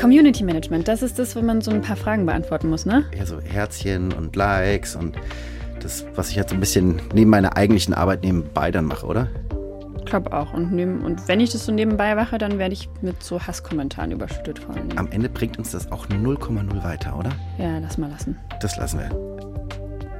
[0.00, 3.04] Community Management, das ist das, wo man so ein paar Fragen beantworten muss, ne?
[3.16, 5.16] Ja, so Herzchen und Likes und
[5.80, 9.28] das, was ich jetzt so ein bisschen neben meiner eigentlichen Arbeit nebenbei dann mache, oder?
[9.98, 10.52] Ich glaube auch.
[10.52, 14.12] Und, neben, und wenn ich das so nebenbei mache, dann werde ich mit so Hasskommentaren
[14.12, 14.88] überschüttet vor allem.
[14.96, 17.30] Am Ende bringt uns das auch 0,0 weiter, oder?
[17.58, 18.36] Ja, lass mal lassen.
[18.60, 19.10] Das lassen wir.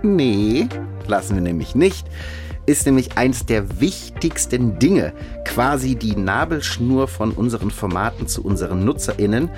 [0.03, 0.69] Nee,
[1.07, 2.07] lassen wir nämlich nicht.
[2.67, 5.13] Ist nämlich eins der wichtigsten Dinge,
[5.45, 9.51] quasi die Nabelschnur von unseren Formaten zu unseren NutzerInnen.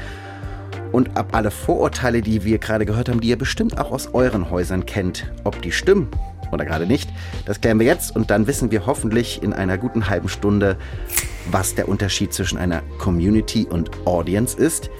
[0.90, 4.50] Und ab alle Vorurteile, die wir gerade gehört haben, die ihr bestimmt auch aus euren
[4.50, 6.08] Häusern kennt, ob die stimmen
[6.52, 7.10] oder gerade nicht,
[7.44, 8.14] das klären wir jetzt.
[8.14, 10.76] Und dann wissen wir hoffentlich in einer guten halben Stunde,
[11.50, 14.90] was der Unterschied zwischen einer Community und Audience ist,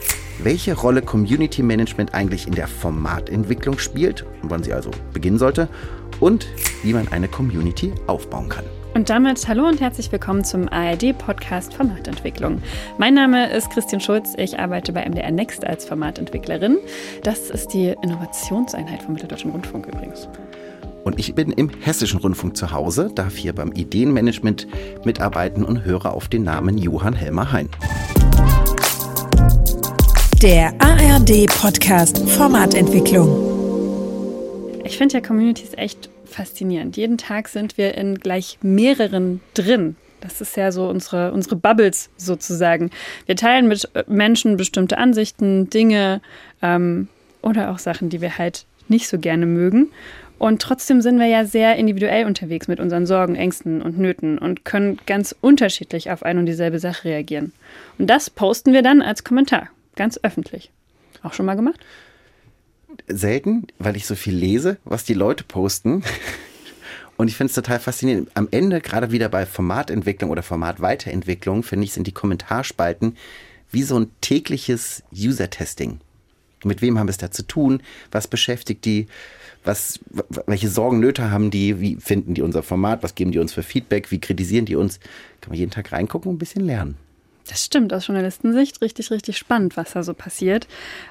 [0.43, 5.69] welche Rolle Community Management eigentlich in der Formatentwicklung spielt und wann sie also beginnen sollte
[6.21, 6.47] und
[6.83, 8.65] wie man eine Community aufbauen kann.
[8.95, 12.63] Und damit hallo und herzlich willkommen zum ARD-Podcast Formatentwicklung.
[12.97, 16.79] Mein Name ist Christian Schulz, ich arbeite bei MDR Next als Formatentwicklerin.
[17.23, 20.29] Das ist die Innovationseinheit vom Mitteldeutschen Rundfunk übrigens.
[21.05, 24.67] Und ich bin im Hessischen Rundfunk zu Hause, darf hier beim Ideenmanagement
[25.05, 27.69] mitarbeiten und höre auf den Namen Johann Helmer Hein.
[30.43, 33.57] Der ARD-Podcast Formatentwicklung.
[34.85, 36.97] Ich finde ja Communities echt faszinierend.
[36.97, 39.97] Jeden Tag sind wir in gleich mehreren drin.
[40.21, 42.91] Das ist ja so unsere, unsere Bubbles sozusagen.
[43.25, 46.21] Wir teilen mit Menschen bestimmte Ansichten, Dinge
[46.63, 47.09] ähm,
[47.43, 49.89] oder auch Sachen, die wir halt nicht so gerne mögen.
[50.39, 54.67] Und trotzdem sind wir ja sehr individuell unterwegs mit unseren Sorgen, Ängsten und Nöten und
[54.67, 57.53] können ganz unterschiedlich auf ein und dieselbe Sache reagieren.
[57.99, 60.71] Und das posten wir dann als Kommentar, ganz öffentlich.
[61.23, 61.81] Auch schon mal gemacht?
[63.09, 66.03] Selten, weil ich so viel lese, was die Leute posten.
[67.17, 68.31] Und ich finde es total faszinierend.
[68.35, 73.17] Am Ende, gerade wieder bei Formatentwicklung oder Formatweiterentwicklung, finde ich, sind die Kommentarspalten
[73.71, 76.01] wie so ein tägliches User-Testing.
[76.65, 77.83] Mit wem haben wir es da zu tun?
[78.11, 79.07] Was beschäftigt die?
[79.67, 79.99] was,
[80.47, 83.63] welche Sorgen, Nöte haben die, wie finden die unser Format, was geben die uns für
[83.63, 85.01] Feedback, wie kritisieren die uns.
[85.41, 86.97] Kann man jeden Tag reingucken und ein bisschen lernen.
[87.49, 90.67] Das stimmt, aus Journalistensicht richtig, richtig spannend, was da so passiert.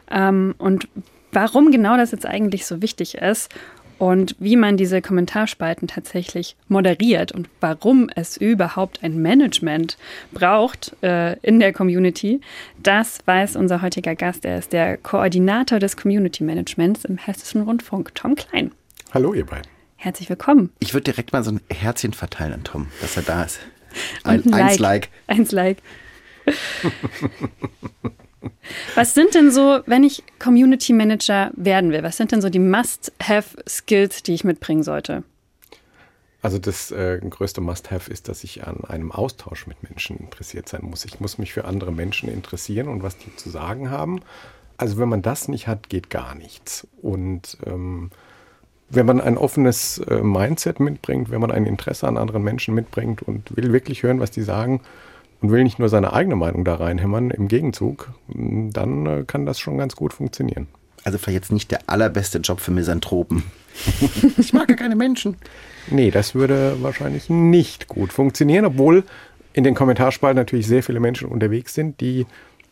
[0.09, 0.87] Ähm, und
[1.35, 3.53] warum genau das jetzt eigentlich so wichtig ist
[3.97, 9.97] und wie man diese Kommentarspalten tatsächlich moderiert und warum es überhaupt ein Management
[10.31, 12.41] braucht äh, in der Community,
[12.81, 14.45] das weiß unser heutiger Gast.
[14.45, 18.71] Er ist der Koordinator des Community Managements im Hessischen Rundfunk, Tom Klein.
[19.13, 19.67] Hallo, ihr beiden.
[19.97, 20.71] Herzlich willkommen.
[20.79, 23.59] Ich würde direkt mal so ein Herzchen verteilen an Tom, dass er da ist.
[24.23, 25.09] Ein, ein eins Like.
[25.27, 25.77] Eins Like.
[28.95, 32.59] Was sind denn so, wenn ich Community Manager werden will, was sind denn so die
[32.59, 35.23] Must-Have-Skills, die ich mitbringen sollte?
[36.41, 40.81] Also das äh, größte Must-Have ist, dass ich an einem Austausch mit Menschen interessiert sein
[40.83, 41.03] muss.
[41.03, 44.21] Ich muss mich für andere Menschen interessieren und was die zu sagen haben.
[44.77, 46.87] Also wenn man das nicht hat, geht gar nichts.
[47.01, 48.11] Und ähm,
[48.89, 53.23] wenn man ein offenes äh, Mindset mitbringt, wenn man ein Interesse an anderen Menschen mitbringt
[53.23, 54.81] und will wirklich hören, was die sagen,
[55.45, 59.59] und will nicht nur seine eigene Meinung da reinhämmern im Gegenzug, dann äh, kann das
[59.59, 60.65] schon ganz gut funktionieren.
[61.03, 63.43] Also vielleicht jetzt nicht der allerbeste Job für Misanthropen.
[64.37, 65.37] ich mag ja keine Menschen.
[65.91, 69.03] Nee, das würde wahrscheinlich nicht gut funktionieren, obwohl
[69.53, 72.25] in den Kommentarspalten natürlich sehr viele Menschen unterwegs sind, die,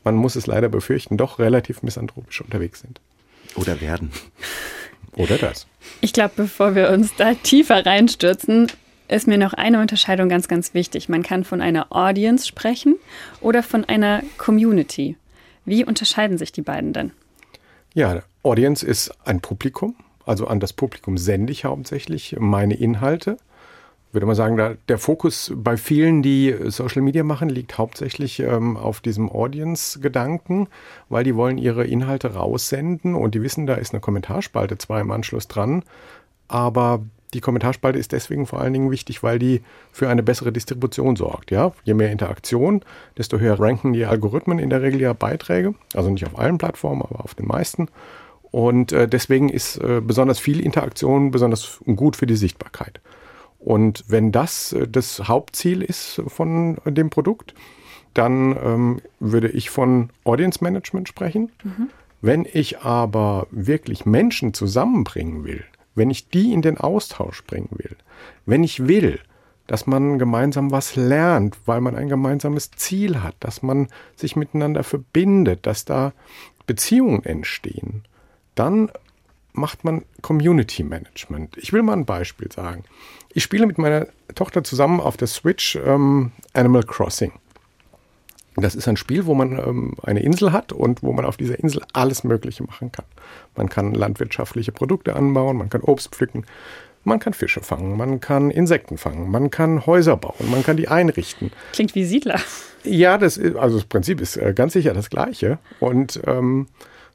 [0.03, 2.99] man muss es leider befürchten, doch relativ misanthropisch unterwegs sind.
[3.53, 4.11] Oder werden.
[5.15, 5.67] Oder das.
[6.01, 8.71] Ich glaube, bevor wir uns da tiefer reinstürzen,
[9.13, 11.09] ist mir noch eine Unterscheidung ganz, ganz wichtig.
[11.09, 12.95] Man kann von einer Audience sprechen
[13.41, 15.17] oder von einer Community.
[15.65, 17.11] Wie unterscheiden sich die beiden denn?
[17.93, 19.95] Ja, Audience ist ein Publikum.
[20.25, 23.37] Also an das Publikum sende ich hauptsächlich meine Inhalte.
[24.11, 29.01] Würde mal sagen, der Fokus bei vielen, die Social Media machen, liegt hauptsächlich ähm, auf
[29.01, 30.67] diesem Audience-Gedanken,
[31.09, 35.09] weil die wollen ihre Inhalte raussenden und die wissen, da ist eine Kommentarspalte zwar im
[35.09, 35.83] Anschluss dran,
[36.47, 39.61] aber die Kommentarspalte ist deswegen vor allen Dingen wichtig, weil die
[39.91, 41.51] für eine bessere Distribution sorgt.
[41.51, 41.73] Ja?
[41.83, 42.81] Je mehr Interaktion,
[43.17, 45.75] desto höher ranken die Algorithmen in der Regel ja Beiträge.
[45.93, 47.87] Also nicht auf allen Plattformen, aber auf den meisten.
[48.51, 53.01] Und äh, deswegen ist äh, besonders viel Interaktion besonders gut für die Sichtbarkeit.
[53.57, 57.55] Und wenn das äh, das Hauptziel ist von dem Produkt,
[58.13, 61.51] dann ähm, würde ich von Audience Management sprechen.
[61.63, 61.89] Mhm.
[62.21, 67.95] Wenn ich aber wirklich Menschen zusammenbringen will, wenn ich die in den Austausch bringen will,
[68.45, 69.19] wenn ich will,
[69.67, 74.83] dass man gemeinsam was lernt, weil man ein gemeinsames Ziel hat, dass man sich miteinander
[74.83, 76.13] verbindet, dass da
[76.65, 78.03] Beziehungen entstehen,
[78.55, 78.91] dann
[79.53, 81.57] macht man Community Management.
[81.57, 82.83] Ich will mal ein Beispiel sagen.
[83.33, 87.31] Ich spiele mit meiner Tochter zusammen auf der Switch ähm, Animal Crossing.
[88.55, 91.59] Das ist ein Spiel, wo man ähm, eine Insel hat und wo man auf dieser
[91.59, 93.05] Insel alles Mögliche machen kann.
[93.55, 96.45] Man kann landwirtschaftliche Produkte anbauen, man kann Obst pflücken,
[97.03, 100.87] man kann Fische fangen, man kann Insekten fangen, man kann Häuser bauen, man kann die
[100.87, 101.51] einrichten.
[101.73, 102.39] Klingt wie Siedler.
[102.83, 105.57] Ja, das ist, also das Prinzip ist äh, ganz sicher das gleiche.
[105.79, 106.67] Und ähm,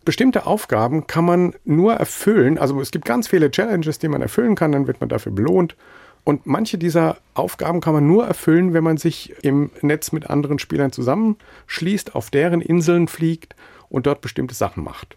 [0.05, 2.59] bestimmte Aufgaben kann man nur erfüllen.
[2.59, 5.77] Also es gibt ganz viele Challenges, die man erfüllen kann, dann wird man dafür belohnt.
[6.25, 10.59] Und manche dieser Aufgaben kann man nur erfüllen, wenn man sich im Netz mit anderen
[10.59, 13.55] Spielern zusammenschließt, auf deren Inseln fliegt
[13.89, 15.17] und dort bestimmte Sachen macht.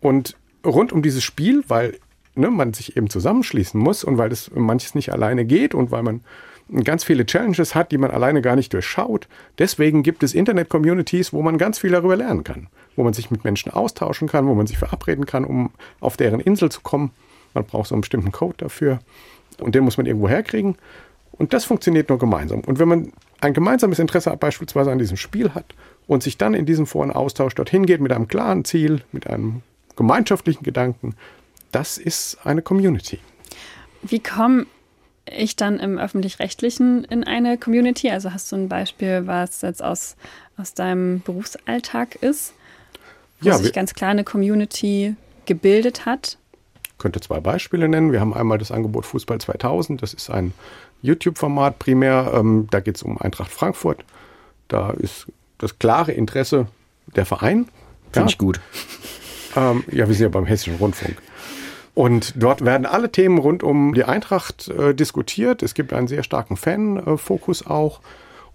[0.00, 1.98] Und rund um dieses Spiel, weil
[2.34, 6.02] ne, man sich eben zusammenschließen muss und weil das manches nicht alleine geht und weil
[6.02, 6.20] man
[6.84, 9.28] ganz viele Challenges hat, die man alleine gar nicht durchschaut.
[9.58, 13.44] Deswegen gibt es Internet-Communities, wo man ganz viel darüber lernen kann, wo man sich mit
[13.44, 15.70] Menschen austauschen kann, wo man sich verabreden kann, um
[16.00, 17.10] auf deren Insel zu kommen.
[17.54, 19.00] Man braucht so einen bestimmten Code dafür
[19.60, 20.76] und den muss man irgendwo herkriegen.
[21.32, 22.60] Und das funktioniert nur gemeinsam.
[22.60, 25.74] Und wenn man ein gemeinsames Interesse beispielsweise an diesem Spiel hat
[26.06, 29.62] und sich dann in diesem Foren Austausch dorthin geht mit einem klaren Ziel, mit einem
[29.96, 31.14] gemeinschaftlichen Gedanken,
[31.72, 33.18] das ist eine Community.
[34.02, 34.66] Wie komme
[35.26, 38.10] ich dann im öffentlich-rechtlichen in eine Community?
[38.10, 40.16] Also hast du ein Beispiel, was jetzt aus,
[40.56, 42.54] aus deinem Berufsalltag ist,
[43.40, 45.14] wo Ja, sich ganz klar eine Community
[45.46, 46.38] gebildet hat?
[47.00, 48.12] Könnte zwei Beispiele nennen.
[48.12, 50.00] Wir haben einmal das Angebot Fußball 2000.
[50.02, 50.52] Das ist ein
[51.02, 52.30] YouTube-Format primär.
[52.34, 54.04] Ähm, da geht es um Eintracht Frankfurt.
[54.68, 55.26] Da ist
[55.58, 56.68] das klare Interesse
[57.16, 57.66] der Verein.
[58.12, 58.60] Finde ich gut.
[59.56, 61.16] Ähm, ja, wir sind ja beim Hessischen Rundfunk.
[61.94, 65.62] Und dort werden alle Themen rund um die Eintracht äh, diskutiert.
[65.62, 68.00] Es gibt einen sehr starken Fan-Fokus auch.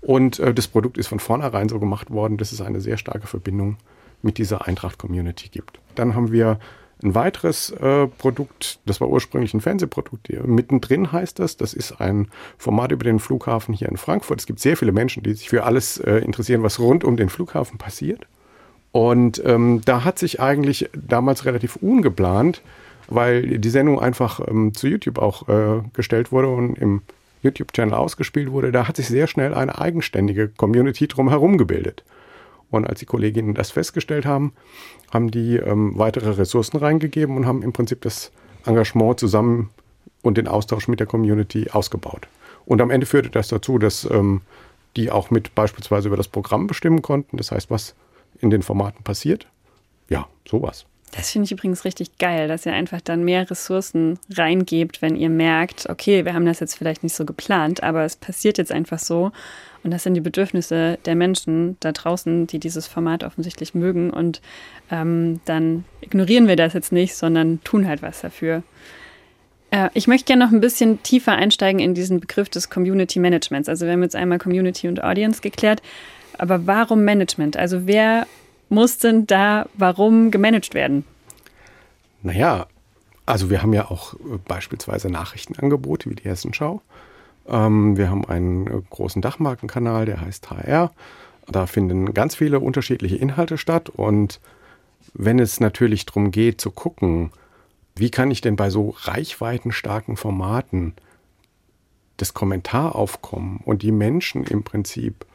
[0.01, 3.27] Und äh, das Produkt ist von vornherein so gemacht worden, dass es eine sehr starke
[3.27, 3.77] Verbindung
[4.21, 5.79] mit dieser Eintracht-Community gibt.
[5.95, 6.59] Dann haben wir
[7.03, 11.57] ein weiteres äh, Produkt, das war ursprünglich ein Fernsehprodukt, hier mittendrin heißt das.
[11.57, 12.27] Das ist ein
[12.57, 14.39] Format über den Flughafen hier in Frankfurt.
[14.39, 17.29] Es gibt sehr viele Menschen, die sich für alles äh, interessieren, was rund um den
[17.29, 18.25] Flughafen passiert.
[18.91, 22.61] Und ähm, da hat sich eigentlich damals relativ ungeplant,
[23.07, 27.01] weil die Sendung einfach ähm, zu YouTube auch äh, gestellt wurde und im
[27.45, 32.03] YouTube-Channel ausgespielt wurde, da hat sich sehr schnell eine eigenständige Community drumherum gebildet.
[32.75, 34.53] Und als die Kolleginnen das festgestellt haben,
[35.11, 38.31] haben die ähm, weitere Ressourcen reingegeben und haben im Prinzip das
[38.65, 39.69] Engagement zusammen
[40.21, 42.27] und den Austausch mit der Community ausgebaut.
[42.65, 44.41] Und am Ende führte das dazu, dass ähm,
[44.95, 47.37] die auch mit beispielsweise über das Programm bestimmen konnten.
[47.37, 47.95] Das heißt, was
[48.39, 49.47] in den Formaten passiert.
[50.09, 50.85] Ja, sowas.
[51.15, 55.29] Das finde ich übrigens richtig geil, dass ihr einfach dann mehr Ressourcen reingebt, wenn ihr
[55.29, 58.99] merkt, okay, wir haben das jetzt vielleicht nicht so geplant, aber es passiert jetzt einfach
[58.99, 59.31] so.
[59.83, 64.09] Und das sind die Bedürfnisse der Menschen da draußen, die dieses Format offensichtlich mögen.
[64.09, 64.41] Und
[64.91, 68.63] ähm, dann ignorieren wir das jetzt nicht, sondern tun halt was dafür.
[69.71, 73.69] Äh, ich möchte gerne noch ein bisschen tiefer einsteigen in diesen Begriff des Community Managements.
[73.69, 75.81] Also wir haben jetzt einmal Community und Audience geklärt.
[76.37, 77.55] Aber warum Management?
[77.55, 78.27] Also wer
[78.75, 81.03] muss denn da warum gemanagt werden?
[82.21, 82.67] Naja,
[83.25, 86.81] also wir haben ja auch äh, beispielsweise Nachrichtenangebote wie die Hessenschau.
[87.47, 90.91] Ähm, wir haben einen äh, großen Dachmarkenkanal, der heißt HR.
[91.47, 93.89] Da finden ganz viele unterschiedliche Inhalte statt.
[93.89, 94.39] Und
[95.13, 97.31] wenn es natürlich darum geht zu gucken,
[97.95, 100.93] wie kann ich denn bei so reichweitenstarken Formaten
[102.17, 105.25] das Kommentaraufkommen und die Menschen im Prinzip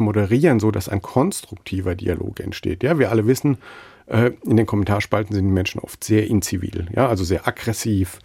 [0.00, 2.82] moderieren, so dass ein konstruktiver Dialog entsteht.
[2.82, 3.58] Ja, wir alle wissen,
[4.06, 8.18] äh, in den Kommentarspalten sind die Menschen oft sehr inzivil, ja, also sehr aggressiv,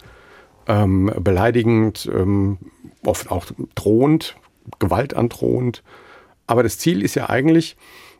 [0.66, 2.58] ähm, beleidigend, ähm,
[3.04, 4.36] oft auch drohend,
[4.78, 5.82] gewaltandrohend.
[6.46, 7.76] Aber das Ziel ist ja eigentlich,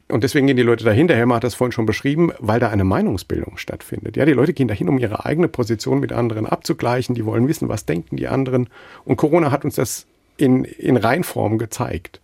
[0.08, 2.84] und deswegen gehen die Leute dahinter, Helmer hat das vorhin schon beschrieben, weil da eine
[2.84, 4.16] Meinungsbildung stattfindet.
[4.16, 7.14] Ja, die Leute gehen dahin, um ihre eigene Position mit anderen abzugleichen.
[7.14, 8.68] Die wollen wissen, was denken die anderen.
[9.04, 12.20] Und Corona hat uns das in, in Reinform gezeigt.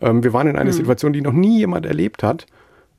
[0.00, 2.46] Ähm, wir waren in einer Situation, die noch nie jemand erlebt hat.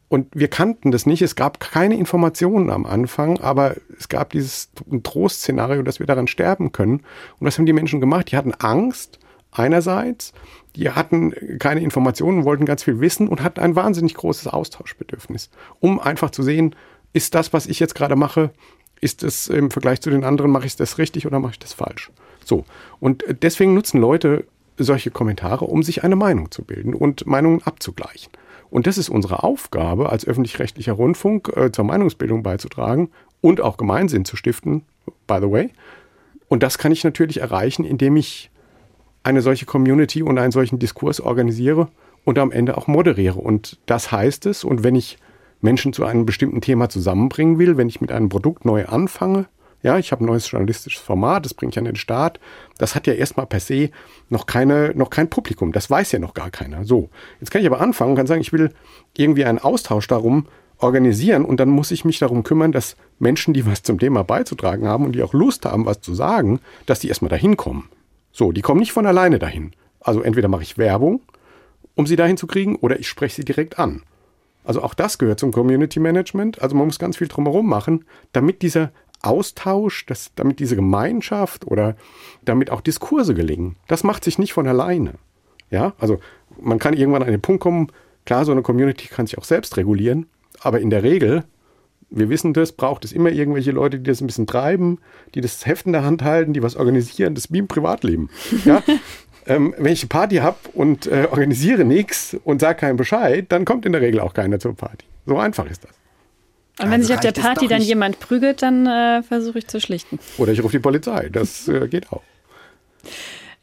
[0.07, 1.21] Und wir kannten das nicht.
[1.21, 4.69] Es gab keine Informationen am Anfang, aber es gab dieses
[5.03, 7.01] Trostszenario, dass wir daran sterben können.
[7.39, 8.31] Und was haben die Menschen gemacht?
[8.31, 9.19] Die hatten Angst
[9.51, 10.33] einerseits,
[10.75, 15.49] die hatten keine Informationen, wollten ganz viel wissen und hatten ein wahnsinnig großes Austauschbedürfnis,
[15.79, 16.75] um einfach zu sehen,
[17.13, 18.51] ist das, was ich jetzt gerade mache,
[18.99, 21.73] ist es im Vergleich zu den anderen, mache ich das richtig oder mache ich das
[21.73, 22.11] falsch?
[22.43, 22.65] So.
[22.99, 24.45] Und deswegen nutzen Leute
[24.77, 28.31] solche Kommentare, um sich eine Meinung zu bilden und Meinungen abzugleichen.
[28.69, 33.09] Und das ist unsere Aufgabe als öffentlich-rechtlicher Rundfunk äh, zur Meinungsbildung beizutragen
[33.41, 34.83] und auch Gemeinsinn zu stiften,
[35.27, 35.69] by the way.
[36.47, 38.49] Und das kann ich natürlich erreichen, indem ich
[39.23, 41.87] eine solche Community und einen solchen Diskurs organisiere
[42.23, 43.39] und am Ende auch moderiere.
[43.39, 45.17] Und das heißt es, und wenn ich
[45.61, 49.47] Menschen zu einem bestimmten Thema zusammenbringen will, wenn ich mit einem Produkt neu anfange,
[49.85, 52.39] Ja, ich habe ein neues journalistisches Format, das bringe ich an den Start.
[52.79, 53.91] Das hat ja erstmal per se
[54.29, 55.73] noch keine, noch kein Publikum.
[55.73, 56.85] Das weiß ja noch gar keiner.
[56.85, 57.11] So.
[57.39, 58.71] Jetzt kann ich aber anfangen und kann sagen, ich will
[59.15, 60.47] irgendwie einen Austausch darum
[60.79, 64.87] organisieren und dann muss ich mich darum kümmern, dass Menschen, die was zum Thema beizutragen
[64.87, 67.87] haben und die auch Lust haben, was zu sagen, dass die erstmal dahin kommen.
[68.31, 69.73] So, die kommen nicht von alleine dahin.
[69.99, 71.21] Also entweder mache ich Werbung,
[71.93, 74.01] um sie dahin zu kriegen, oder ich spreche sie direkt an.
[74.65, 76.61] Also auch das gehört zum Community Management.
[76.61, 78.91] Also man muss ganz viel drumherum machen, damit dieser
[79.25, 81.95] Austausch, dass, damit diese Gemeinschaft oder
[82.43, 83.75] damit auch Diskurse gelingen.
[83.87, 85.13] Das macht sich nicht von alleine.
[85.71, 86.19] Ja, also
[86.61, 87.87] man kann irgendwann an den Punkt kommen,
[88.25, 90.27] klar, so eine Community kann sich auch selbst regulieren,
[90.59, 91.43] aber in der Regel,
[92.09, 94.99] wir wissen das, braucht es immer irgendwelche Leute, die das ein bisschen treiben,
[95.33, 98.29] die das Heft in der Hand halten, die was organisieren, das ist wie im Privatleben.
[98.63, 98.83] Ja?
[99.47, 103.65] ähm, wenn ich eine Party habe und äh, organisiere nichts und sage keinen Bescheid, dann
[103.65, 105.05] kommt in der Regel auch keiner zur Party.
[105.25, 105.91] So einfach ist das.
[106.79, 109.79] Und wenn also sich auf der Party dann jemand prügelt, dann äh, versuche ich zu
[109.79, 110.19] schlichten.
[110.37, 111.29] Oder ich rufe die Polizei.
[111.29, 112.21] Das äh, geht auch.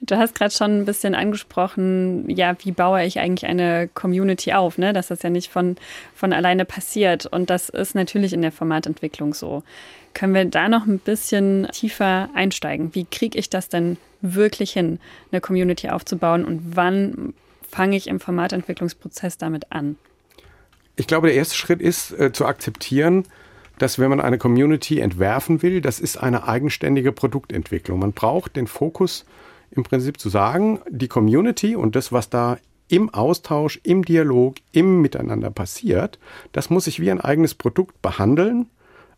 [0.05, 4.77] Du hast gerade schon ein bisschen angesprochen, ja, wie baue ich eigentlich eine Community auf,
[4.77, 4.93] ne?
[4.93, 5.77] Dass das ja nicht von,
[6.15, 7.27] von alleine passiert.
[7.27, 9.63] Und das ist natürlich in der Formatentwicklung so.
[10.13, 12.95] Können wir da noch ein bisschen tiefer einsteigen?
[12.95, 14.99] Wie kriege ich das denn wirklich hin,
[15.31, 17.35] eine Community aufzubauen und wann
[17.71, 19.97] fange ich im Formatentwicklungsprozess damit an?
[20.97, 23.25] Ich glaube, der erste Schritt ist äh, zu akzeptieren,
[23.79, 27.99] dass wenn man eine Community entwerfen will, das ist eine eigenständige Produktentwicklung.
[27.99, 29.25] Man braucht den Fokus
[29.71, 32.59] im Prinzip zu sagen, die Community und das, was da
[32.89, 36.19] im Austausch, im Dialog, im Miteinander passiert,
[36.53, 38.67] das muss ich wie ein eigenes Produkt behandeln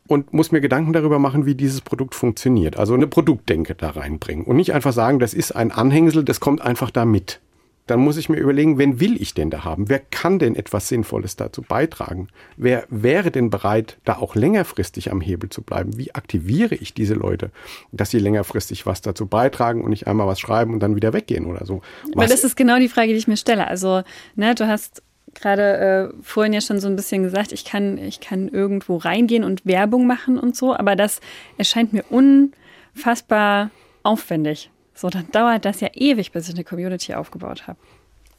[0.07, 2.77] und muss mir Gedanken darüber machen, wie dieses Produkt funktioniert.
[2.77, 6.61] Also eine Produktdenke da reinbringen und nicht einfach sagen, das ist ein Anhängsel, das kommt
[6.61, 7.41] einfach da mit
[7.87, 9.89] dann muss ich mir überlegen, wen will ich denn da haben?
[9.89, 12.29] Wer kann denn etwas Sinnvolles dazu beitragen?
[12.57, 15.99] Wer wäre denn bereit, da auch längerfristig am Hebel zu bleiben?
[15.99, 17.51] Wie aktiviere ich diese Leute,
[17.93, 21.45] dass sie längerfristig was dazu beitragen und nicht einmal was schreiben und dann wieder weggehen
[21.45, 21.83] oder so?
[22.05, 23.67] Was Weil das ist genau die Frage, die ich mir stelle.
[23.67, 24.03] Also,
[24.35, 25.03] ne, du hast
[25.35, 29.45] gerade äh, vorhin ja schon so ein bisschen gesagt, ich kann, ich kann irgendwo reingehen
[29.45, 31.21] und Werbung machen und so, aber das
[31.59, 33.71] erscheint mir unfassbar
[34.03, 34.71] aufwendig.
[34.95, 37.79] So, dann dauert das ja ewig, bis ich eine Community aufgebaut habe.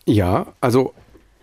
[0.06, 0.94] Ja, also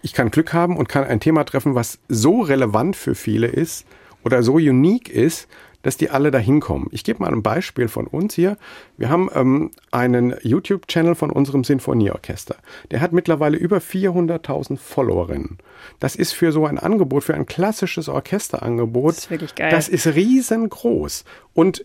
[0.03, 3.87] ich kann Glück haben und kann ein Thema treffen, was so relevant für viele ist
[4.25, 5.49] oder so unique ist,
[5.83, 6.89] dass die alle da hinkommen.
[6.93, 8.57] Ich gebe mal ein Beispiel von uns hier.
[8.97, 12.57] Wir haben ähm, einen YouTube-Channel von unserem Sinfonieorchester.
[12.91, 15.59] Der hat mittlerweile über 400.000 Followerinnen.
[15.99, 19.11] Das ist für so ein Angebot, für ein klassisches Orchesterangebot.
[19.11, 19.71] Das ist wirklich geil.
[19.71, 21.25] Das ist riesengroß.
[21.55, 21.85] Und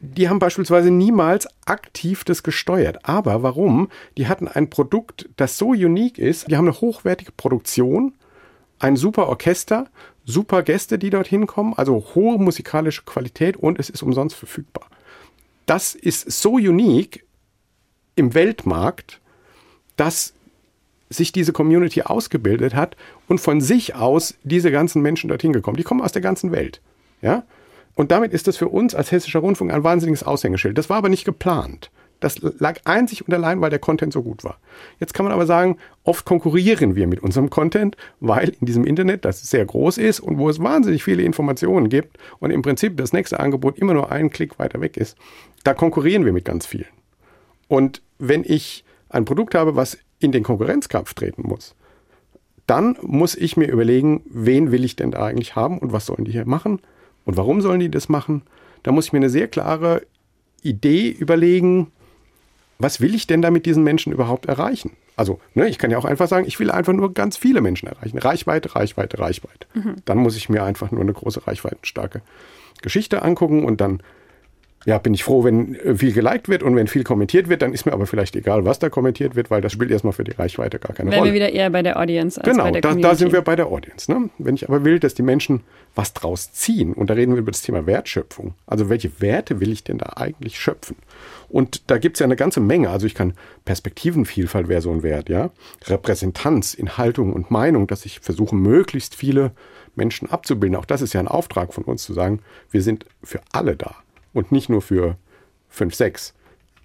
[0.00, 3.04] die haben beispielsweise niemals aktiv das gesteuert.
[3.04, 3.90] Aber warum?
[4.16, 6.50] Die hatten ein Produkt, das so unique ist.
[6.50, 8.14] Die haben eine hochwertige Produktion,
[8.78, 9.88] ein super Orchester,
[10.24, 14.86] super Gäste, die dorthin kommen, also hohe musikalische Qualität und es ist umsonst verfügbar.
[15.66, 17.24] Das ist so unique
[18.16, 19.20] im Weltmarkt,
[19.96, 20.32] dass
[21.10, 22.96] sich diese Community ausgebildet hat
[23.28, 25.76] und von sich aus diese ganzen Menschen dorthin gekommen.
[25.76, 26.80] Die kommen aus der ganzen Welt.
[27.20, 27.44] Ja?
[27.94, 30.78] Und damit ist das für uns als Hessischer Rundfunk ein wahnsinniges Aushängeschild.
[30.78, 31.90] Das war aber nicht geplant.
[32.20, 34.58] Das lag einzig und allein, weil der Content so gut war.
[34.98, 39.24] Jetzt kann man aber sagen, oft konkurrieren wir mit unserem Content, weil in diesem Internet,
[39.24, 43.14] das sehr groß ist und wo es wahnsinnig viele Informationen gibt und im Prinzip das
[43.14, 45.16] nächste Angebot immer nur einen Klick weiter weg ist,
[45.64, 46.84] da konkurrieren wir mit ganz vielen.
[47.68, 51.74] Und wenn ich ein Produkt habe, was in den Konkurrenzkampf treten muss,
[52.66, 56.24] dann muss ich mir überlegen, wen will ich denn da eigentlich haben und was sollen
[56.24, 56.80] die hier machen?
[57.30, 58.42] Und warum sollen die das machen?
[58.82, 60.02] Da muss ich mir eine sehr klare
[60.62, 61.92] Idee überlegen,
[62.80, 64.96] was will ich denn da mit diesen Menschen überhaupt erreichen?
[65.14, 67.86] Also, ne, ich kann ja auch einfach sagen, ich will einfach nur ganz viele Menschen
[67.86, 68.18] erreichen.
[68.18, 69.68] Reichweite, Reichweite, Reichweite.
[69.74, 69.96] Mhm.
[70.06, 72.20] Dann muss ich mir einfach nur eine große reichweitenstarke
[72.82, 74.02] Geschichte angucken und dann
[74.86, 77.74] ja, bin ich froh, wenn äh, viel geliked wird und wenn viel kommentiert wird, dann
[77.74, 80.32] ist mir aber vielleicht egal, was da kommentiert wird, weil das spielt erstmal für die
[80.32, 81.32] Reichweite gar keine Wären Rolle.
[81.32, 83.02] wir wieder eher bei der Audience als genau, bei der Community.
[83.02, 84.10] Genau, da, sind wir bei der Audience.
[84.10, 84.30] Ne?
[84.38, 85.60] Wenn ich aber will, dass die Menschen
[85.94, 89.70] was draus ziehen, und da reden wir über das Thema Wertschöpfung, also welche Werte will
[89.70, 90.96] ich denn da eigentlich schöpfen?
[91.50, 92.88] Und da gibt es ja eine ganze Menge.
[92.88, 93.34] Also ich kann
[93.66, 95.50] Perspektivenvielfalt wäre so ein Wert, ja.
[95.86, 99.50] Repräsentanz in Haltung und Meinung, dass ich versuche, möglichst viele
[99.94, 100.76] Menschen abzubilden.
[100.76, 103.96] Auch das ist ja ein Auftrag von uns zu sagen, wir sind für alle da
[104.32, 105.16] und nicht nur für
[105.68, 106.34] 5, 6.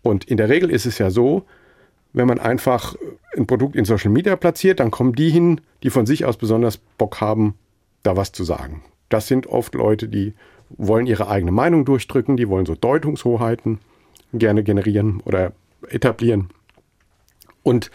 [0.02, 1.46] Und in der Regel ist es ja so,
[2.14, 2.96] wenn man einfach
[3.36, 6.78] ein Produkt in Social Media platziert, dann kommen die hin, die von sich aus besonders
[6.78, 7.56] Bock haben,
[8.04, 8.84] da was zu sagen.
[9.10, 10.34] Das sind oft Leute, die
[10.70, 13.80] wollen ihre eigene Meinung durchdrücken, die wollen so Deutungshoheiten
[14.34, 15.54] gerne generieren oder
[15.90, 16.50] etablieren.
[17.64, 17.92] Und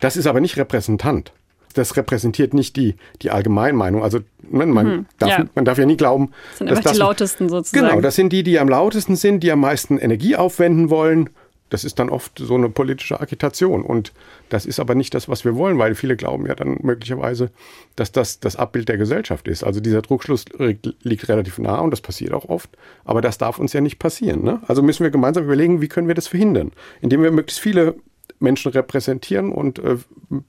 [0.00, 1.32] das ist aber nicht repräsentant.
[1.78, 4.02] Das repräsentiert nicht die, die Allgemeinmeinung.
[4.02, 5.44] Also man, man, Mhm, darf, ja.
[5.54, 7.86] man darf ja nie glauben, Das sind dass einfach die das, lautesten sozusagen.
[7.88, 11.30] Genau, das sind die, die am lautesten sind, die am meisten Energie aufwenden wollen.
[11.70, 13.82] Das ist dann oft so eine politische Agitation.
[13.82, 14.12] Und
[14.50, 17.50] das ist aber nicht das, was wir wollen, weil viele glauben ja dann möglicherweise,
[17.96, 19.64] dass das das Abbild der Gesellschaft ist.
[19.64, 22.68] Also dieser Druckschluss liegt, liegt relativ nah und das passiert auch oft.
[23.06, 24.44] Aber das darf uns ja nicht passieren.
[24.44, 24.60] Ne?
[24.68, 27.94] Also müssen wir gemeinsam überlegen, wie können wir das verhindern, indem wir möglichst viele
[28.42, 29.96] Menschen repräsentieren und äh,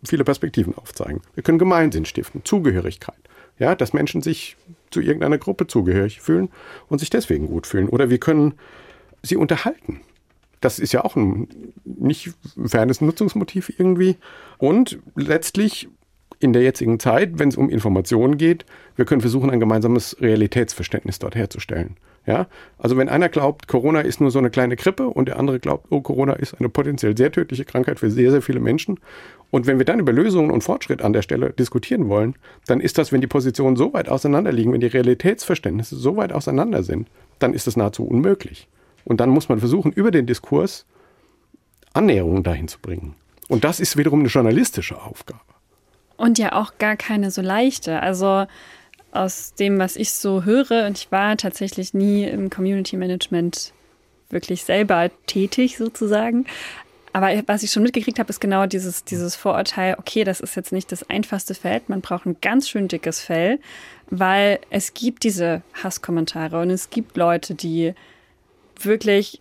[0.03, 1.21] viele Perspektiven aufzeigen.
[1.33, 3.15] Wir können Gemeinsinn stiften, Zugehörigkeit.
[3.59, 4.57] Ja, dass Menschen sich
[4.89, 6.49] zu irgendeiner Gruppe zugehörig fühlen
[6.87, 7.87] und sich deswegen gut fühlen.
[7.87, 8.55] Oder wir können
[9.21, 10.01] sie unterhalten.
[10.59, 11.47] Das ist ja auch ein
[11.83, 12.33] nicht
[12.65, 14.17] fernes Nutzungsmotiv irgendwie.
[14.57, 15.89] Und letztlich
[16.39, 21.19] in der jetzigen Zeit, wenn es um Informationen geht, wir können versuchen, ein gemeinsames Realitätsverständnis
[21.19, 21.97] dort herzustellen.
[22.25, 25.59] Ja, also wenn einer glaubt, Corona ist nur so eine kleine Grippe und der andere
[25.59, 28.99] glaubt, oh, Corona ist eine potenziell sehr tödliche Krankheit für sehr, sehr viele Menschen.
[29.51, 32.97] Und wenn wir dann über Lösungen und Fortschritt an der Stelle diskutieren wollen, dann ist
[32.97, 37.09] das, wenn die Positionen so weit auseinander liegen, wenn die Realitätsverständnisse so weit auseinander sind,
[37.39, 38.69] dann ist das nahezu unmöglich.
[39.03, 40.85] Und dann muss man versuchen, über den Diskurs
[41.93, 43.15] Annäherungen dahin zu bringen.
[43.49, 45.41] Und das ist wiederum eine journalistische Aufgabe.
[46.15, 47.99] Und ja auch gar keine so leichte.
[48.01, 48.45] Also
[49.13, 53.73] aus dem, was ich so höre, und ich war tatsächlich nie im Community Management
[54.29, 56.45] wirklich selber tätig sozusagen.
[57.13, 60.71] Aber was ich schon mitgekriegt habe, ist genau dieses, dieses Vorurteil, okay, das ist jetzt
[60.71, 63.59] nicht das einfachste Feld, man braucht ein ganz schön dickes Fell,
[64.09, 67.93] weil es gibt diese Hasskommentare und es gibt Leute, die
[68.81, 69.39] wirklich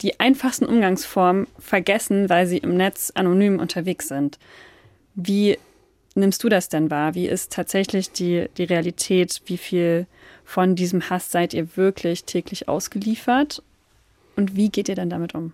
[0.00, 4.38] die einfachsten Umgangsformen vergessen, weil sie im Netz anonym unterwegs sind.
[5.14, 5.58] Wie
[6.20, 7.14] nimmst du das denn wahr?
[7.14, 9.42] Wie ist tatsächlich die, die Realität?
[9.46, 10.06] Wie viel
[10.44, 13.62] von diesem Hass seid ihr wirklich täglich ausgeliefert?
[14.36, 15.52] Und wie geht ihr dann damit um?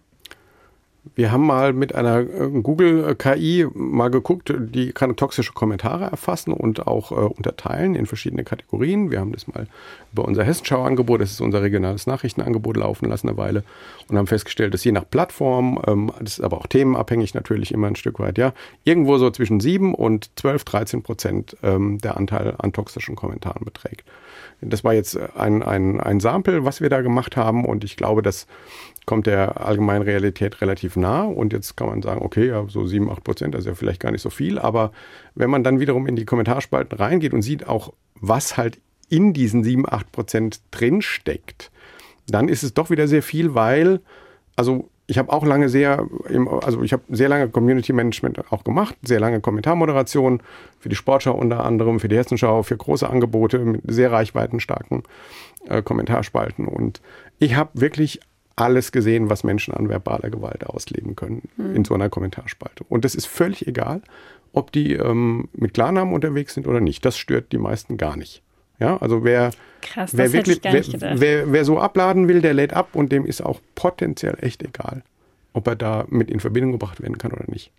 [1.14, 6.86] Wir haben mal mit einer äh, Google-KI mal geguckt, die kann toxische Kommentare erfassen und
[6.86, 9.10] auch äh, unterteilen in verschiedene Kategorien.
[9.10, 9.66] Wir haben das mal
[10.12, 13.64] über unser Hessenschau-Angebot, das ist unser regionales Nachrichtenangebot, laufen lassen eine Weile
[14.08, 17.86] und haben festgestellt, dass je nach Plattform, ähm, das ist aber auch themenabhängig natürlich immer
[17.86, 18.52] ein Stück weit, ja,
[18.84, 24.04] irgendwo so zwischen 7 und 12, 13 Prozent ähm, der Anteil an toxischen Kommentaren beträgt.
[24.62, 28.22] Das war jetzt ein, ein, ein Sample, was wir da gemacht haben und ich glaube,
[28.22, 28.46] das
[29.06, 31.22] kommt der allgemeinen Realität relativ nah.
[31.22, 34.00] Und jetzt kann man sagen, okay, ja, so 7, 8 Prozent, das ist ja vielleicht
[34.00, 34.58] gar nicht so viel.
[34.58, 34.92] Aber
[35.34, 39.62] wenn man dann wiederum in die Kommentarspalten reingeht und sieht auch, was halt in diesen
[39.62, 41.70] 7, 8 Prozent drinsteckt,
[42.26, 44.00] dann ist es doch wieder sehr viel, weil,
[44.56, 48.64] also ich habe auch lange sehr, im, also ich habe sehr lange Community Management auch
[48.64, 50.42] gemacht, sehr lange Kommentarmoderation
[50.80, 55.04] für die Sportschau unter anderem, für die Hessenschau, für große Angebote mit sehr reichweitenstarken
[55.68, 56.66] äh, Kommentarspalten.
[56.66, 57.00] Und
[57.38, 58.20] ich habe wirklich
[58.56, 61.42] alles gesehen, was Menschen an verbaler Gewalt ausleben können
[61.74, 62.84] in so einer Kommentarspalte.
[62.88, 64.00] Und das ist völlig egal,
[64.52, 67.04] ob die ähm, mit Klarnamen unterwegs sind oder nicht.
[67.04, 68.42] Das stört die meisten gar nicht.
[68.78, 69.50] Ja, also wer,
[69.82, 73.42] Krass, wer wirklich, wer, wer, wer so abladen will, der lädt ab und dem ist
[73.42, 75.02] auch potenziell echt egal,
[75.52, 77.70] ob er da mit in Verbindung gebracht werden kann oder nicht.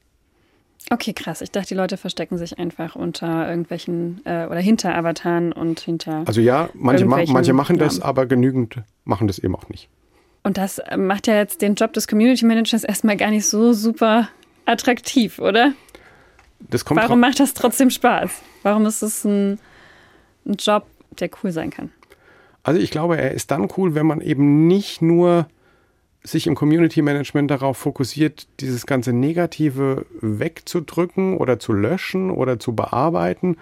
[0.89, 1.41] Okay, krass.
[1.41, 6.23] Ich dachte, die Leute verstecken sich einfach unter irgendwelchen äh, oder hinter Avataren und hinter.
[6.25, 9.89] Also ja, manche, ma manche machen das, aber genügend machen das eben auch nicht.
[10.47, 13.73] Und das äh, macht ja jetzt den Job des Community Managers erstmal gar nicht so
[13.73, 14.29] super
[14.63, 15.73] attraktiv, oder?
[16.87, 18.31] Warum macht das trotzdem Spaß?
[18.63, 19.59] Warum ist es ein,
[20.45, 20.85] ein Job,
[21.19, 21.91] der cool sein kann?
[22.63, 25.47] Also ich glaube, er ist dann cool, wenn man eben nicht nur
[26.23, 32.73] sich im Community Management darauf fokussiert, dieses ganze Negative wegzudrücken oder zu löschen oder zu
[32.73, 33.57] bearbeiten,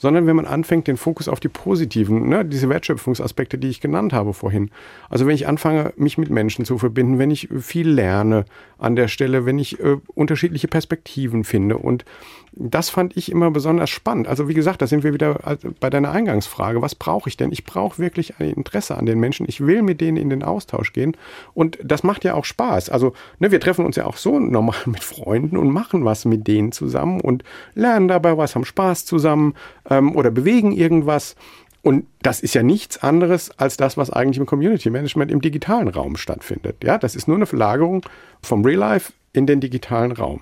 [0.00, 4.14] sondern wenn man anfängt, den Fokus auf die positiven, ne, diese Wertschöpfungsaspekte, die ich genannt
[4.14, 4.70] habe vorhin.
[5.10, 8.46] Also wenn ich anfange, mich mit Menschen zu verbinden, wenn ich viel lerne
[8.78, 12.06] an der Stelle, wenn ich äh, unterschiedliche Perspektiven finde und
[12.52, 14.26] das fand ich immer besonders spannend.
[14.26, 16.82] Also wie gesagt, da sind wir wieder äh, bei deiner Eingangsfrage.
[16.82, 17.52] Was brauche ich denn?
[17.52, 19.46] Ich brauche wirklich ein Interesse an den Menschen.
[19.48, 21.16] Ich will mit denen in den Austausch gehen.
[21.54, 22.88] Und das macht ja auch Spaß.
[22.88, 26.48] Also ne, wir treffen uns ja auch so normal mit Freunden und machen was mit
[26.48, 29.54] denen zusammen und lernen dabei was, haben Spaß zusammen
[29.90, 31.36] ähm, oder bewegen irgendwas.
[31.82, 35.88] Und das ist ja nichts anderes als das, was eigentlich im Community Management im digitalen
[35.88, 36.84] Raum stattfindet.
[36.84, 38.04] Ja, das ist nur eine Verlagerung
[38.42, 40.40] vom Real Life in den digitalen Raum.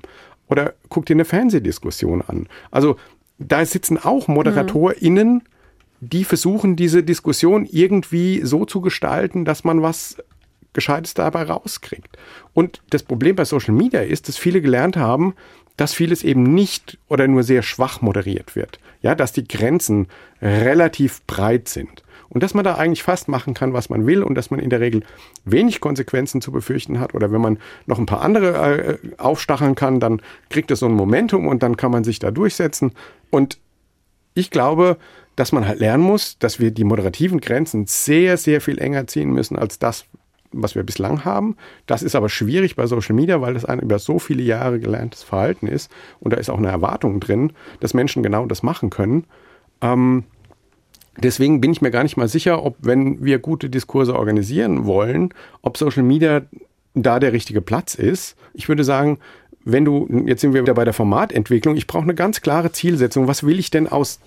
[0.48, 2.48] Oder guck dir eine Fernsehdiskussion an.
[2.70, 2.96] Also
[3.38, 5.42] da sitzen auch ModeratorInnen,
[6.00, 10.16] die versuchen, diese Diskussion irgendwie so zu gestalten, dass man was
[10.72, 12.16] Gescheites dabei rauskriegt.
[12.54, 15.34] Und das Problem bei Social Media ist, dass viele gelernt haben,
[15.78, 18.78] dass vieles eben nicht oder nur sehr schwach moderiert wird.
[19.00, 20.08] Ja, dass die Grenzen
[20.42, 22.02] relativ breit sind.
[22.28, 24.68] Und dass man da eigentlich fast machen kann, was man will und dass man in
[24.68, 25.02] der Regel
[25.44, 27.14] wenig Konsequenzen zu befürchten hat.
[27.14, 30.92] Oder wenn man noch ein paar andere äh, aufstacheln kann, dann kriegt es so ein
[30.92, 32.92] Momentum und dann kann man sich da durchsetzen.
[33.30, 33.58] Und
[34.34, 34.98] ich glaube,
[35.36, 39.30] dass man halt lernen muss, dass wir die moderativen Grenzen sehr, sehr viel enger ziehen
[39.30, 40.04] müssen als das,
[40.52, 41.56] was wir bislang haben.
[41.86, 45.22] Das ist aber schwierig bei Social Media, weil das ein über so viele Jahre gelerntes
[45.22, 45.90] Verhalten ist.
[46.20, 49.24] Und da ist auch eine Erwartung drin, dass Menschen genau das machen können.
[49.80, 50.24] Ähm,
[51.22, 55.34] deswegen bin ich mir gar nicht mal sicher, ob, wenn wir gute Diskurse organisieren wollen,
[55.62, 56.42] ob Social Media
[56.94, 58.36] da der richtige Platz ist.
[58.54, 59.18] Ich würde sagen,
[59.64, 63.28] wenn du, jetzt sind wir wieder bei der Formatentwicklung, ich brauche eine ganz klare Zielsetzung.
[63.28, 64.20] Was will ich denn aus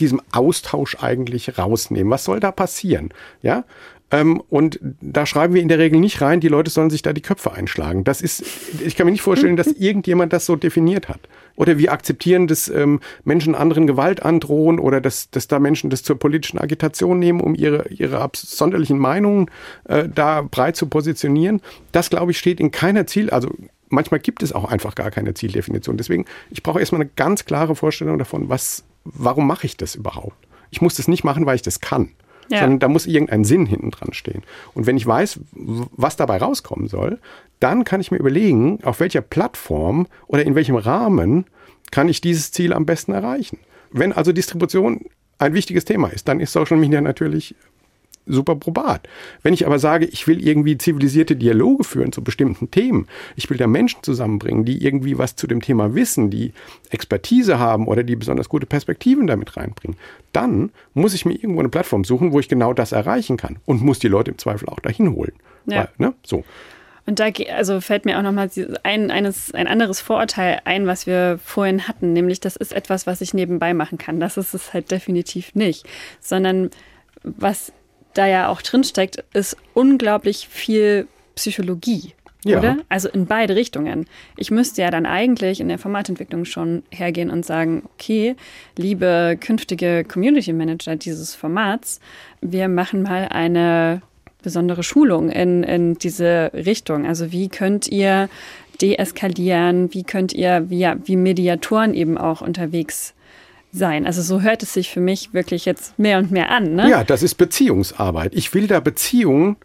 [0.00, 2.10] diesem Austausch eigentlich rausnehmen?
[2.10, 3.10] Was soll da passieren?
[3.42, 3.64] Ja,
[4.10, 7.12] ähm, und da schreiben wir in der Regel nicht rein, die Leute sollen sich da
[7.12, 8.04] die Köpfe einschlagen.
[8.04, 8.44] Das ist,
[8.84, 11.20] ich kann mir nicht vorstellen, dass irgendjemand das so definiert hat.
[11.56, 16.02] Oder wir akzeptieren, dass ähm, Menschen anderen Gewalt androhen oder dass, dass da Menschen das
[16.02, 19.50] zur politischen Agitation nehmen, um ihre, ihre absonderlichen Meinungen
[19.84, 21.60] äh, da breit zu positionieren.
[21.92, 23.50] Das, glaube ich, steht in keiner Ziel, also
[23.88, 25.96] manchmal gibt es auch einfach gar keine Zieldefinition.
[25.96, 30.36] Deswegen, ich brauche erstmal eine ganz klare Vorstellung davon, was, warum mache ich das überhaupt?
[30.70, 32.10] Ich muss das nicht machen, weil ich das kann
[32.48, 32.60] ja.
[32.60, 34.42] sondern da muss irgendein Sinn hinten dran stehen.
[34.74, 37.18] Und wenn ich weiß, was dabei rauskommen soll,
[37.60, 41.46] dann kann ich mir überlegen, auf welcher Plattform oder in welchem Rahmen
[41.90, 43.58] kann ich dieses Ziel am besten erreichen.
[43.90, 45.06] Wenn also Distribution
[45.38, 47.54] ein wichtiges Thema ist, dann ist Social Media natürlich
[48.26, 49.08] super probat.
[49.42, 53.06] Wenn ich aber sage, ich will irgendwie zivilisierte Dialoge führen zu bestimmten Themen,
[53.36, 56.52] ich will da Menschen zusammenbringen, die irgendwie was zu dem Thema wissen, die
[56.90, 59.96] Expertise haben oder die besonders gute Perspektiven damit reinbringen,
[60.32, 63.82] dann muss ich mir irgendwo eine Plattform suchen, wo ich genau das erreichen kann und
[63.82, 65.32] muss die Leute im Zweifel auch dahin holen.
[65.66, 65.78] Ja.
[65.78, 66.14] Weil, ne?
[66.24, 66.44] So.
[67.06, 68.50] Und da also fällt mir auch nochmal
[68.82, 73.20] ein, eines, ein anderes Vorurteil ein, was wir vorhin hatten, nämlich das ist etwas, was
[73.20, 74.20] ich nebenbei machen kann.
[74.20, 75.86] Das ist es halt definitiv nicht,
[76.20, 76.70] sondern
[77.22, 77.72] was
[78.14, 82.14] da ja auch drin steckt, ist unglaublich viel Psychologie.
[82.44, 82.58] Ja.
[82.58, 82.76] Oder?
[82.88, 84.06] Also in beide Richtungen.
[84.36, 88.36] Ich müsste ja dann eigentlich in der Formatentwicklung schon hergehen und sagen, okay,
[88.76, 92.00] liebe künftige Community Manager dieses Formats,
[92.42, 94.02] wir machen mal eine
[94.42, 97.06] besondere Schulung in, in diese Richtung.
[97.06, 98.28] Also wie könnt ihr
[98.82, 103.13] deeskalieren, wie könnt ihr wie, wie Mediatoren eben auch unterwegs
[103.74, 104.06] sein.
[104.06, 106.74] Also so hört es sich für mich wirklich jetzt mehr und mehr an.
[106.74, 106.88] Ne?
[106.88, 108.34] Ja, das ist Beziehungsarbeit.
[108.34, 109.56] Ich will da Beziehungen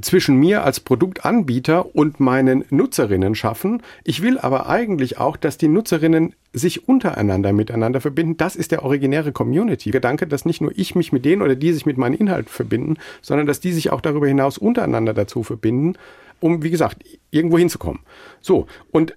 [0.00, 3.82] zwischen mir als Produktanbieter und meinen Nutzerinnen schaffen.
[4.04, 8.36] Ich will aber eigentlich auch, dass die Nutzerinnen sich untereinander miteinander verbinden.
[8.36, 11.86] Das ist der originäre Community-Gedanke, dass nicht nur ich mich mit denen oder die sich
[11.86, 15.94] mit meinen Inhalten verbinden, sondern dass die sich auch darüber hinaus untereinander dazu verbinden,
[16.40, 18.00] um, wie gesagt, irgendwo hinzukommen.
[18.40, 19.14] So, und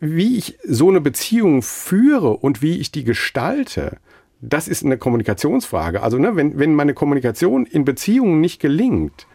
[0.00, 3.98] wie ich so eine Beziehung führe und wie ich die gestalte,
[4.40, 6.02] das ist eine Kommunikationsfrage.
[6.02, 9.26] Also ne, wenn, wenn meine Kommunikation in Beziehungen nicht gelingt,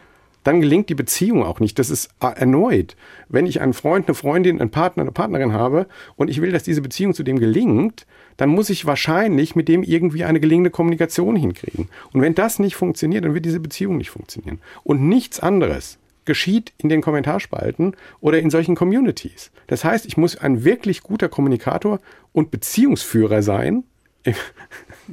[0.44, 1.78] dann gelingt die Beziehung auch nicht.
[1.78, 2.96] Das ist erneut,
[3.30, 6.64] wenn ich einen Freund, eine Freundin, einen Partner, eine Partnerin habe und ich will, dass
[6.64, 11.36] diese Beziehung zu dem gelingt, dann muss ich wahrscheinlich mit dem irgendwie eine gelingende Kommunikation
[11.36, 11.90] hinkriegen.
[12.12, 14.60] Und wenn das nicht funktioniert, dann wird diese Beziehung nicht funktionieren.
[14.84, 19.52] Und nichts anderes geschieht in den Kommentarspalten oder in solchen Communities.
[19.68, 22.00] Das heißt, ich muss ein wirklich guter Kommunikator
[22.34, 23.84] und Beziehungsführer sein,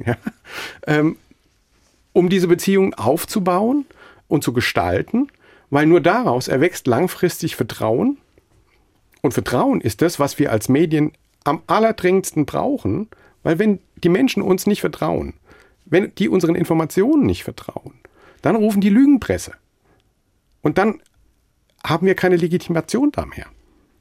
[0.05, 0.17] ja,
[0.85, 1.17] ähm,
[2.13, 3.85] um diese Beziehung aufzubauen
[4.27, 5.29] und zu gestalten,
[5.69, 8.17] weil nur daraus erwächst langfristig Vertrauen.
[9.21, 11.11] Und Vertrauen ist das, was wir als Medien
[11.43, 13.07] am allerdringendsten brauchen,
[13.43, 15.33] weil wenn die Menschen uns nicht vertrauen,
[15.85, 17.93] wenn die unseren Informationen nicht vertrauen,
[18.41, 19.53] dann rufen die Lügenpresse.
[20.61, 21.01] Und dann
[21.83, 23.45] haben wir keine Legitimation da mehr.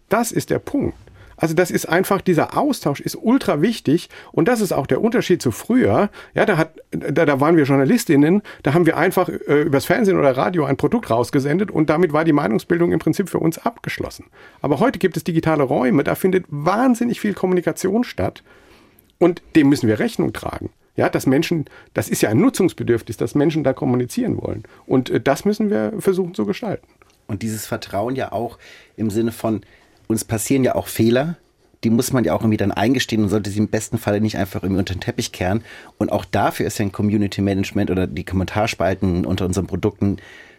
[0.08, 0.96] Das ist der Punkt.
[1.38, 5.40] Also das ist einfach, dieser Austausch ist ultra wichtig und das ist auch der Unterschied
[5.40, 6.10] zu früher.
[6.34, 10.18] Ja, da, hat, da, da waren wir Journalistinnen, da haben wir einfach äh, übers Fernsehen
[10.18, 14.26] oder Radio ein Produkt rausgesendet und damit war die Meinungsbildung im Prinzip für uns abgeschlossen.
[14.60, 18.42] Aber heute gibt es digitale Räume, da findet wahnsinnig viel Kommunikation statt
[19.18, 20.70] und dem müssen wir Rechnung tragen.
[20.98, 24.64] Ja, dass Menschen, das ist ja ein Nutzungsbedürfnis, dass Menschen da kommunizieren wollen.
[24.84, 26.88] Und äh, das müssen wir versuchen zu gestalten.
[27.28, 28.58] Und dieses Vertrauen ja auch
[28.96, 29.60] im Sinne von,
[30.08, 31.36] uns passieren ja auch Fehler,
[31.84, 34.38] die muss man ja auch irgendwie dann eingestehen und sollte sie im besten Falle nicht
[34.38, 35.62] einfach irgendwie unter den Teppich kehren.
[35.98, 40.16] Und auch dafür ist ja ein Community Management oder die Kommentarspalten unter unseren Produkten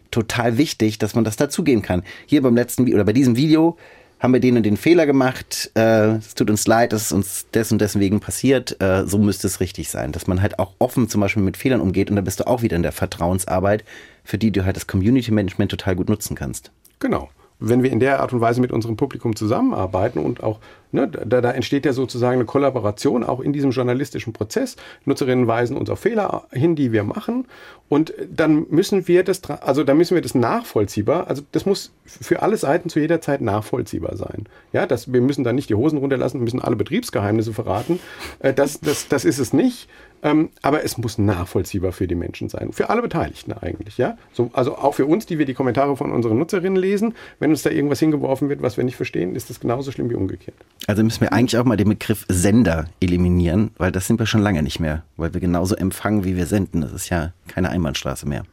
[0.10, 2.04] total wichtig, dass man das dazugeben kann.
[2.26, 3.78] Hier beim letzten Video oder bei diesem Video
[4.20, 7.72] haben wir denen den Fehler gemacht, äh, es tut uns leid, dass es uns des
[7.72, 10.12] und deswegen passiert, äh, so müsste es richtig sein.
[10.12, 12.62] Dass man halt auch offen zum Beispiel mit Fehlern umgeht und da bist du auch
[12.62, 13.86] wieder in der Vertrauensarbeit,
[14.24, 16.72] für die du halt das Community Management total gut nutzen kannst.
[17.00, 17.30] Genau.
[17.62, 20.60] Wenn wir in der Art und Weise mit unserem Publikum zusammenarbeiten und auch
[20.92, 24.76] Ne, da, da entsteht ja sozusagen eine Kollaboration auch in diesem journalistischen Prozess.
[25.06, 27.46] Nutzerinnen weisen uns auf Fehler hin, die wir machen.
[27.90, 32.42] Und dann müssen wir das, also da müssen wir das nachvollziehbar, also das muss für
[32.42, 34.46] alle Seiten zu jeder Zeit nachvollziehbar sein.
[34.74, 38.00] Ja, das, wir müssen da nicht die Hosen runterlassen, müssen alle Betriebsgeheimnisse verraten.
[38.40, 39.90] Äh, das, das, das ist es nicht.
[40.22, 42.74] Ähm, aber es muss nachvollziehbar für die Menschen sein.
[42.74, 44.18] Für alle Beteiligten eigentlich, ja.
[44.34, 47.16] So, also auch für uns, die wir die Kommentare von unseren Nutzerinnen lesen.
[47.40, 50.16] Wenn uns da irgendwas hingeworfen wird, was wir nicht verstehen, ist das genauso schlimm wie
[50.16, 50.58] umgekehrt.
[50.88, 54.42] Also müssen wir eigentlich auch mal den Begriff Sender eliminieren, weil das sind wir schon
[54.42, 55.04] lange nicht mehr.
[55.18, 56.82] Weil wir genauso empfangen, wie wir senden.
[56.82, 58.44] Das ist ja keine Einbahnstraße mehr.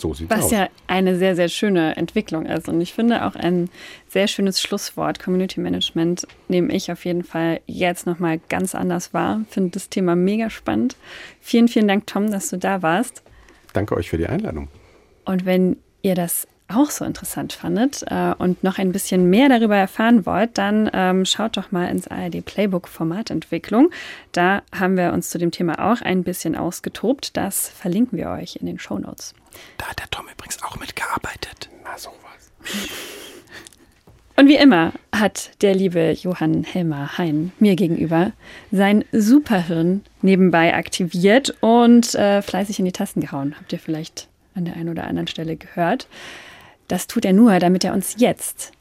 [0.00, 0.50] So sieht's Was aus.
[0.52, 2.68] ja eine sehr, sehr schöne Entwicklung ist.
[2.68, 3.68] Und ich finde auch ein
[4.08, 5.18] sehr schönes Schlusswort.
[5.18, 9.40] Community Management nehme ich auf jeden Fall jetzt nochmal ganz anders wahr.
[9.50, 10.96] Finde das Thema mega spannend.
[11.40, 13.22] Vielen, vielen Dank, Tom, dass du da warst.
[13.72, 14.68] Danke euch für die Einladung.
[15.24, 19.76] Und wenn ihr das auch so interessant fandet äh, und noch ein bisschen mehr darüber
[19.76, 23.90] erfahren wollt, dann ähm, schaut doch mal ins ARD Playbook Formatentwicklung.
[24.32, 27.36] Da haben wir uns zu dem Thema auch ein bisschen ausgetobt.
[27.36, 29.34] Das verlinken wir euch in den Show Notes.
[29.78, 31.70] Da hat der Tom übrigens auch mitgearbeitet.
[31.84, 32.52] Na sowas.
[34.36, 38.32] Und wie immer hat der liebe Johann Helmer Hein mir gegenüber
[38.70, 43.56] sein Superhirn nebenbei aktiviert und äh, fleißig in die Tasten gehauen.
[43.58, 46.06] Habt ihr vielleicht an der einen oder anderen Stelle gehört.
[46.88, 48.72] Das tut er nur, damit er uns jetzt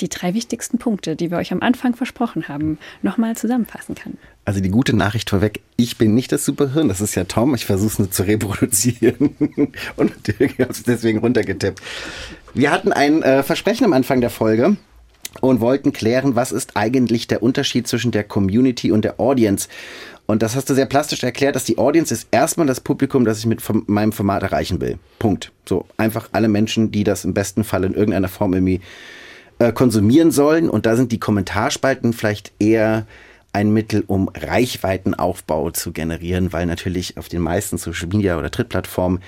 [0.00, 4.18] die drei wichtigsten Punkte, die wir euch am Anfang versprochen haben, nochmal zusammenfassen kann.
[4.44, 7.64] Also die gute Nachricht vorweg, ich bin nicht das Superhirn, das ist ja Tom, ich
[7.64, 9.36] versuche es nur zu reproduzieren
[9.96, 11.80] und Dirk hat es deswegen runtergetippt.
[12.52, 14.76] Wir hatten ein äh, Versprechen am Anfang der Folge
[15.40, 19.68] und wollten klären, was ist eigentlich der Unterschied zwischen der Community und der Audience.
[20.26, 23.38] Und das hast du sehr plastisch erklärt, dass die Audience ist erstmal das Publikum, das
[23.38, 24.98] ich mit meinem Format erreichen will.
[25.18, 25.52] Punkt.
[25.68, 28.80] So einfach alle Menschen, die das im besten Fall in irgendeiner Form irgendwie
[29.58, 30.68] äh, konsumieren sollen.
[30.68, 33.06] Und da sind die Kommentarspalten vielleicht eher
[33.52, 39.20] ein Mittel, um Reichweitenaufbau zu generieren, weil natürlich auf den meisten Social Media oder Trittplattformen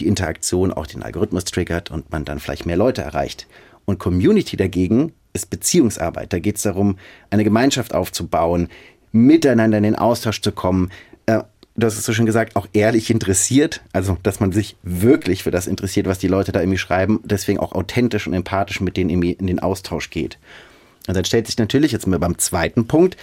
[0.00, 3.46] die Interaktion auch den Algorithmus triggert und man dann vielleicht mehr Leute erreicht.
[3.84, 6.32] Und Community dagegen ist Beziehungsarbeit.
[6.32, 6.98] Da geht es darum,
[7.30, 8.68] eine Gemeinschaft aufzubauen,
[9.12, 10.90] miteinander in den Austausch zu kommen.
[11.26, 11.42] Äh,
[11.76, 15.50] du hast es so schon gesagt, auch ehrlich interessiert, also dass man sich wirklich für
[15.50, 19.10] das interessiert, was die Leute da irgendwie schreiben, deswegen auch authentisch und empathisch mit denen
[19.10, 20.38] irgendwie in den Austausch geht.
[21.06, 23.16] Und dann stellt sich natürlich jetzt mal beim zweiten Punkt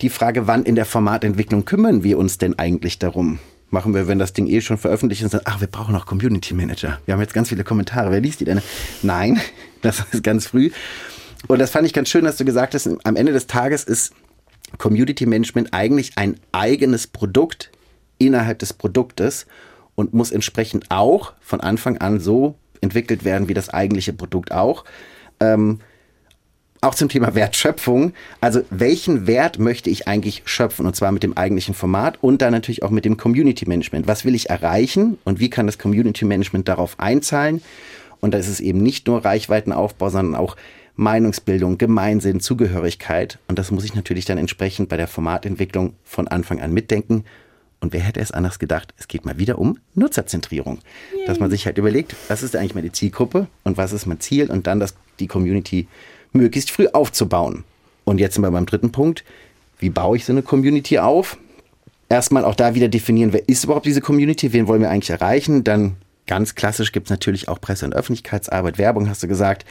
[0.00, 3.38] die Frage, wann in der Formatentwicklung kümmern wir uns denn eigentlich darum?
[3.70, 7.00] Machen wir, wenn das Ding eh schon veröffentlicht ist, ach, wir brauchen noch Community Manager.
[7.04, 8.12] Wir haben jetzt ganz viele Kommentare.
[8.12, 8.62] Wer liest die denn?
[9.02, 9.40] Nein,
[9.82, 10.70] das ist ganz früh.
[11.48, 14.12] Und das fand ich ganz schön, dass du gesagt hast, am Ende des Tages ist
[14.78, 17.70] Community Management eigentlich ein eigenes Produkt
[18.18, 19.46] innerhalb des Produktes
[19.94, 24.84] und muss entsprechend auch von Anfang an so entwickelt werden wie das eigentliche Produkt auch.
[25.40, 25.80] Ähm,
[26.82, 28.12] auch zum Thema Wertschöpfung.
[28.40, 30.86] Also welchen Wert möchte ich eigentlich schöpfen?
[30.86, 34.06] Und zwar mit dem eigentlichen Format und dann natürlich auch mit dem Community Management.
[34.06, 37.62] Was will ich erreichen und wie kann das Community Management darauf einzahlen?
[38.20, 40.56] Und da ist es eben nicht nur Reichweitenaufbau, sondern auch
[40.96, 43.38] Meinungsbildung, Gemeinsinn, Zugehörigkeit.
[43.48, 47.24] Und das muss ich natürlich dann entsprechend bei der Formatentwicklung von Anfang an mitdenken.
[47.80, 48.94] Und wer hätte es anders gedacht?
[48.98, 50.78] Es geht mal wieder um Nutzerzentrierung.
[51.14, 51.26] Yay.
[51.26, 54.50] Dass man sich halt überlegt, was ist eigentlich meine Zielgruppe und was ist mein Ziel
[54.50, 55.86] und dann das, die Community
[56.32, 57.64] möglichst früh aufzubauen.
[58.04, 59.24] Und jetzt sind wir beim dritten Punkt.
[59.78, 61.36] Wie baue ich so eine Community auf?
[62.08, 65.64] Erstmal auch da wieder definieren, wer ist überhaupt diese Community, wen wollen wir eigentlich erreichen.
[65.64, 69.64] Dann ganz klassisch gibt es natürlich auch Presse- und Öffentlichkeitsarbeit, Werbung hast du gesagt.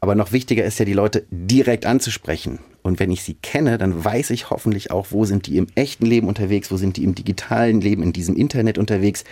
[0.00, 2.58] Aber noch wichtiger ist ja, die Leute direkt anzusprechen.
[2.82, 6.06] Und wenn ich sie kenne, dann weiß ich hoffentlich auch, wo sind die im echten
[6.06, 9.24] Leben unterwegs, wo sind die im digitalen Leben, in diesem Internet unterwegs,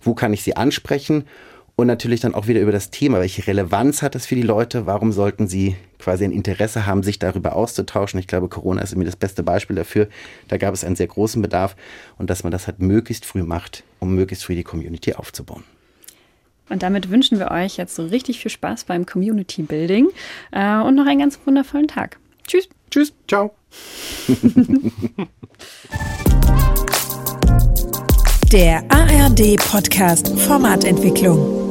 [0.00, 1.24] wo kann ich sie ansprechen
[1.74, 4.86] und natürlich dann auch wieder über das Thema, welche Relevanz hat das für die Leute,
[4.86, 8.20] warum sollten sie quasi ein Interesse haben, sich darüber auszutauschen.
[8.20, 10.08] Ich glaube, Corona ist mir das beste Beispiel dafür.
[10.48, 11.76] Da gab es einen sehr großen Bedarf
[12.18, 15.64] und dass man das halt möglichst früh macht, um möglichst früh die Community aufzubauen.
[16.68, 20.08] Und damit wünschen wir euch jetzt so richtig viel Spaß beim Community Building
[20.52, 22.18] äh, und noch einen ganz wundervollen Tag.
[22.46, 22.68] Tschüss.
[22.90, 23.12] Tschüss.
[23.28, 23.54] Ciao.
[28.52, 31.61] Der ARD Podcast Formatentwicklung.